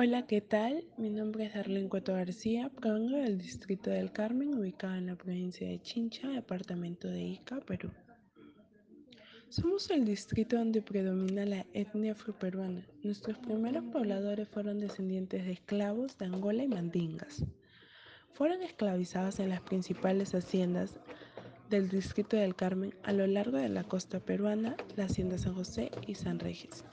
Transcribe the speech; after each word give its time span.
Hola, 0.00 0.28
¿qué 0.28 0.40
tal? 0.40 0.84
Mi 0.96 1.10
nombre 1.10 1.46
es 1.46 1.54
Darlene 1.54 1.88
Cueto 1.88 2.12
García, 2.12 2.68
provengo 2.68 3.16
del 3.16 3.36
distrito 3.36 3.90
del 3.90 4.12
Carmen, 4.12 4.56
ubicado 4.56 4.94
en 4.94 5.06
la 5.06 5.16
provincia 5.16 5.66
de 5.66 5.82
Chincha, 5.82 6.28
departamento 6.28 7.08
de 7.08 7.20
Ica, 7.20 7.58
Perú. 7.62 7.90
Somos 9.48 9.90
el 9.90 10.04
distrito 10.04 10.56
donde 10.56 10.82
predomina 10.82 11.44
la 11.46 11.66
etnia 11.72 12.12
afroperuana. 12.12 12.86
Nuestros 13.02 13.38
primeros 13.38 13.82
pobladores 13.86 14.48
fueron 14.48 14.78
descendientes 14.78 15.44
de 15.44 15.50
esclavos 15.50 16.16
de 16.16 16.26
Angola 16.26 16.62
y 16.62 16.68
Mandingas. 16.68 17.44
Fueron 18.34 18.62
esclavizados 18.62 19.40
en 19.40 19.48
las 19.48 19.62
principales 19.62 20.32
haciendas 20.32 21.00
del 21.70 21.88
distrito 21.88 22.36
del 22.36 22.54
Carmen 22.54 22.94
a 23.02 23.12
lo 23.12 23.26
largo 23.26 23.56
de 23.56 23.68
la 23.68 23.82
costa 23.82 24.20
peruana, 24.20 24.76
la 24.94 25.06
hacienda 25.06 25.38
San 25.38 25.54
José 25.54 25.90
y 26.06 26.14
San 26.14 26.38
Regis. 26.38 26.84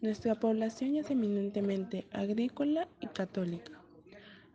Nuestra 0.00 0.34
población 0.34 0.96
es 0.96 1.10
eminentemente 1.10 2.06
agrícola 2.12 2.88
y 3.00 3.06
católica. 3.06 3.72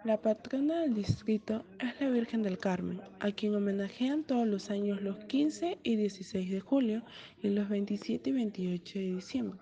La 0.06 0.22
patrona 0.22 0.82
del 0.82 0.94
distrito 0.94 1.66
es 1.80 2.00
la 2.00 2.10
Virgen 2.10 2.42
del 2.42 2.58
Carmen, 2.58 3.02
a 3.20 3.32
quien 3.32 3.56
homenajean 3.56 4.24
todos 4.24 4.48
los 4.48 4.70
años 4.70 5.02
los 5.02 5.18
15 5.26 5.78
y 5.84 5.96
16 5.98 6.52
de 6.52 6.60
julio 6.62 7.04
y 7.42 7.50
los 7.50 7.68
27 7.68 8.30
y 8.30 8.34
28 8.34 9.00
de 9.00 9.16
diciembre. 9.16 9.60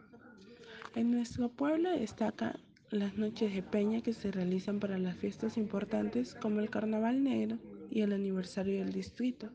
En 0.96 1.12
nuestro 1.12 1.50
pueblo 1.50 1.90
destacan 1.92 2.60
las 2.92 3.18
noches 3.18 3.54
de 3.54 3.64
peña 3.64 4.02
que 4.02 4.14
se 4.14 4.32
realizan 4.32 4.80
para 4.80 4.98
las 4.98 5.18
fiestas 5.18 5.58
importantes 5.58 6.36
como 6.36 6.60
el 6.60 6.70
Carnaval 6.70 7.24
Negro 7.24 7.58
y 7.90 8.02
el 8.02 8.14
aniversario 8.14 8.80
del 8.80 8.94
distrito 8.94 9.50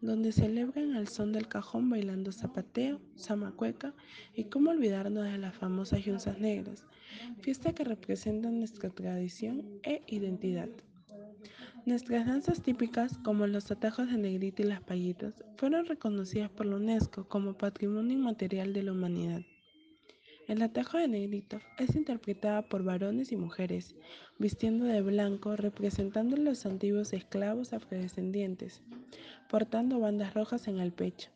donde 0.00 0.32
celebran 0.32 0.94
al 0.94 1.08
son 1.08 1.32
del 1.32 1.48
cajón 1.48 1.90
bailando 1.90 2.32
zapateo, 2.32 3.00
zamacueca 3.16 3.94
y 4.34 4.44
cómo 4.44 4.70
olvidarnos 4.70 5.24
de 5.24 5.38
las 5.38 5.54
famosas 5.54 6.04
yunzas 6.04 6.38
negras, 6.38 6.84
fiesta 7.40 7.72
que 7.72 7.84
representa 7.84 8.50
nuestra 8.50 8.90
tradición 8.90 9.64
e 9.82 10.02
identidad. 10.06 10.68
Nuestras 11.86 12.26
danzas 12.26 12.62
típicas, 12.62 13.16
como 13.18 13.46
los 13.46 13.70
atajos 13.70 14.10
de 14.10 14.18
negrita 14.18 14.62
y 14.62 14.66
las 14.66 14.82
payitas, 14.82 15.44
fueron 15.56 15.86
reconocidas 15.86 16.50
por 16.50 16.66
la 16.66 16.76
UNESCO 16.76 17.28
como 17.28 17.56
Patrimonio 17.56 18.16
Inmaterial 18.16 18.72
de 18.72 18.82
la 18.82 18.92
Humanidad. 18.92 19.42
El 20.46 20.62
atajo 20.62 20.98
de 20.98 21.08
negrito 21.08 21.58
es 21.78 21.96
interpretada 21.96 22.62
por 22.62 22.84
varones 22.84 23.32
y 23.32 23.36
mujeres, 23.36 23.96
vistiendo 24.38 24.84
de 24.84 25.02
blanco 25.02 25.56
representando 25.56 26.36
a 26.36 26.38
los 26.38 26.66
antiguos 26.66 27.12
esclavos 27.12 27.72
afrodescendientes 27.72 28.82
portando 29.48 30.00
bandas 30.00 30.34
rojas 30.34 30.68
en 30.68 30.78
el 30.78 30.92
pecho. 30.92 31.30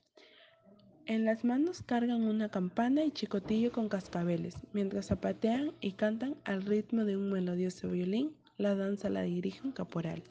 En 1.07 1.25
las 1.25 1.45
manos 1.45 1.83
cargan 1.83 2.23
una 2.23 2.51
campana 2.51 3.05
y 3.05 3.11
chicotillo 3.11 3.73
con 3.73 3.89
cascabeles, 3.89 4.55
mientras 4.73 5.07
zapatean 5.07 5.73
y 5.81 5.93
cantan 5.93 6.37
al 6.45 6.63
ritmo 6.63 7.05
de 7.05 7.17
un 7.17 7.31
melodioso 7.33 7.89
violín, 7.89 8.37
la 8.59 8.75
danza 8.75 9.09
la 9.09 9.23
dirige 9.23 9.63
un 9.65 9.73
caporal. 9.73 10.23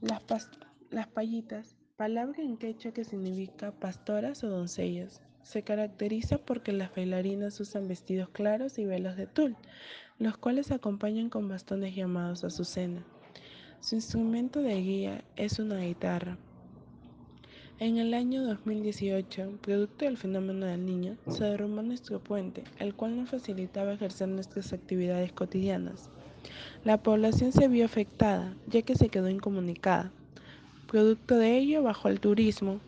Las, 0.00 0.50
las 0.90 1.06
payitas, 1.08 1.76
palabra 1.96 2.42
en 2.42 2.58
quechua 2.58 2.92
que 2.92 3.04
significa 3.04 3.72
pastoras 3.72 4.44
o 4.44 4.48
doncellas, 4.48 5.22
se 5.44 5.62
caracteriza 5.62 6.38
porque 6.38 6.72
las 6.72 6.92
bailarinas 6.94 7.60
usan 7.60 7.86
vestidos 7.86 8.28
claros 8.30 8.78
y 8.78 8.86
velos 8.86 9.16
de 9.16 9.26
tul, 9.26 9.56
los 10.18 10.36
cuales 10.36 10.72
acompañan 10.72 11.28
con 11.28 11.48
bastones 11.48 11.94
llamados 11.94 12.44
azucena. 12.44 13.04
Su 13.80 13.94
instrumento 13.94 14.60
de 14.62 14.80
guía 14.80 15.24
es 15.36 15.58
una 15.58 15.78
guitarra. 15.78 16.38
En 17.78 17.98
el 17.98 18.14
año 18.14 18.42
2018, 18.44 19.58
producto 19.60 20.06
del 20.06 20.16
fenómeno 20.16 20.64
del 20.64 20.86
niño, 20.86 21.16
se 21.28 21.44
derrumbó 21.44 21.82
nuestro 21.82 22.20
puente, 22.20 22.64
el 22.78 22.94
cual 22.94 23.16
nos 23.16 23.30
facilitaba 23.30 23.92
ejercer 23.92 24.28
nuestras 24.28 24.72
actividades 24.72 25.32
cotidianas. 25.32 26.08
La 26.84 27.02
población 27.02 27.52
se 27.52 27.68
vio 27.68 27.84
afectada, 27.84 28.54
ya 28.68 28.82
que 28.82 28.94
se 28.94 29.08
quedó 29.08 29.28
incomunicada. 29.28 30.12
Producto 30.86 31.36
de 31.36 31.58
ello, 31.58 31.82
bajó 31.82 32.08
el 32.08 32.20
turismo, 32.20 32.80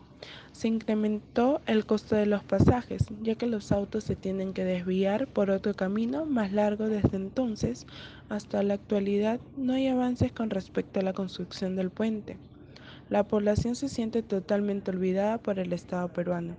se 0.51 0.67
incrementó 0.67 1.61
el 1.67 1.85
costo 1.85 2.15
de 2.15 2.25
los 2.25 2.43
pasajes, 2.43 3.05
ya 3.21 3.35
que 3.35 3.47
los 3.47 3.71
autos 3.71 4.03
se 4.03 4.15
tienen 4.15 4.53
que 4.53 4.65
desviar 4.65 5.27
por 5.27 5.51
otro 5.51 5.73
camino 5.75 6.25
más 6.25 6.51
largo 6.51 6.87
desde 6.87 7.17
entonces 7.17 7.85
hasta 8.29 8.63
la 8.63 8.75
actualidad 8.75 9.39
no 9.55 9.73
hay 9.73 9.87
avances 9.87 10.31
con 10.31 10.49
respecto 10.49 10.99
a 10.99 11.03
la 11.03 11.13
construcción 11.13 11.75
del 11.75 11.91
puente. 11.91 12.37
La 13.09 13.27
población 13.27 13.75
se 13.75 13.87
siente 13.87 14.21
totalmente 14.21 14.91
olvidada 14.91 15.37
por 15.37 15.59
el 15.59 15.71
Estado 15.71 16.09
peruano. 16.09 16.55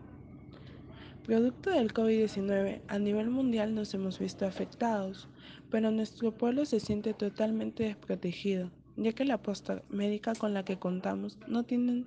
Producto 1.27 1.71
del 1.71 1.93
COVID-19, 1.93 2.81
a 2.89 2.99
nivel 2.99 3.29
mundial 3.29 3.75
nos 3.75 3.93
hemos 3.93 4.19
visto 4.19 4.47
afectados, 4.47 5.29
pero 5.71 5.91
nuestro 5.91 6.33
pueblo 6.33 6.65
se 6.65 6.81
siente 6.81 7.13
totalmente 7.13 7.83
desprotegido, 7.83 8.71
ya 8.97 9.13
que 9.13 9.27
la 9.27 9.37
posta 9.37 9.83
médica 9.91 10.35
con 10.35 10.55
la 10.55 10.65
que 10.65 10.79
contamos 10.79 11.37
no 11.47 11.65
tienen 11.65 12.07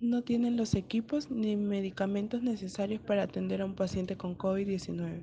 no 0.00 0.22
tienen 0.22 0.56
los 0.56 0.74
equipos 0.74 1.30
ni 1.30 1.56
medicamentos 1.56 2.42
necesarios 2.42 3.02
para 3.02 3.24
atender 3.24 3.60
a 3.60 3.66
un 3.66 3.74
paciente 3.74 4.16
con 4.16 4.36
COVID-19. 4.36 5.20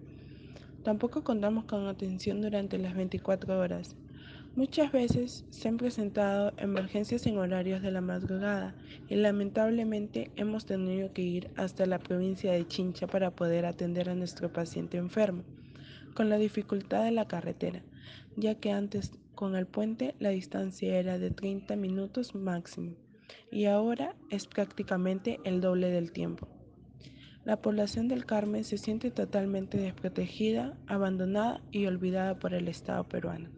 Tampoco 0.83 1.23
contamos 1.23 1.65
con 1.65 1.87
atención 1.87 2.41
durante 2.41 2.77
las 2.77 2.95
24 2.95 3.57
horas. 3.57 3.95
Muchas 4.55 4.91
veces 4.91 5.45
se 5.49 5.67
han 5.67 5.77
presentado 5.77 6.53
emergencias 6.57 7.25
en 7.25 7.39
horarios 7.39 7.81
de 7.81 7.91
la 7.91 8.01
madrugada 8.01 8.75
y 9.09 9.15
lamentablemente 9.15 10.29
hemos 10.35 10.67
tenido 10.67 11.11
que 11.11 11.23
ir 11.23 11.49
hasta 11.55 11.87
la 11.87 11.97
provincia 11.97 12.51
de 12.51 12.67
Chincha 12.67 13.07
para 13.07 13.31
poder 13.31 13.65
atender 13.65 14.09
a 14.09 14.15
nuestro 14.15 14.53
paciente 14.53 14.97
enfermo, 14.97 15.43
con 16.13 16.29
la 16.29 16.37
dificultad 16.37 17.03
de 17.03 17.11
la 17.11 17.27
carretera, 17.27 17.81
ya 18.35 18.53
que 18.53 18.71
antes 18.71 19.11
con 19.33 19.55
el 19.55 19.65
puente 19.65 20.13
la 20.19 20.29
distancia 20.29 20.99
era 20.99 21.17
de 21.17 21.31
30 21.31 21.75
minutos 21.75 22.35
máximo 22.35 23.06
y 23.51 23.65
ahora 23.65 24.15
es 24.29 24.47
prácticamente 24.47 25.39
el 25.43 25.61
doble 25.61 25.89
del 25.89 26.11
tiempo. 26.11 26.47
La 27.43 27.61
población 27.61 28.07
del 28.07 28.25
Carmen 28.25 28.63
se 28.63 28.77
siente 28.77 29.09
totalmente 29.09 29.77
desprotegida, 29.77 30.77
abandonada 30.87 31.61
y 31.71 31.85
olvidada 31.85 32.39
por 32.39 32.53
el 32.53 32.67
Estado 32.67 33.07
peruano. 33.07 33.56